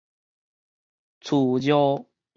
[1.19, 2.07] 澍尿